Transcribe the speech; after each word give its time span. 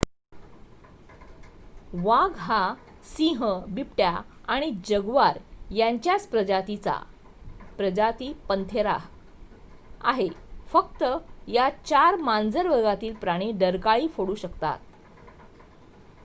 वाघ 1.95 2.31
हा 2.37 2.61
सिंह 3.07 3.43
बिबट्या 3.67 4.09
आणि 4.47 4.71
जग्वार 4.85 5.37
यांच्याच 5.71 6.27
प्रजातीचा 6.27 6.93
प्रजाती 7.77 8.31
पंथेरा 8.49 8.97
आहे. 10.03 10.29
फक्त 10.71 11.03
या 11.49 11.69
4 11.85 12.15
मांजर 12.21 12.67
वर्गातील 12.67 13.15
प्राणी 13.17 13.51
डरकाळी 13.59 14.07
फोडू 14.07 14.35
शकतात 14.37 14.79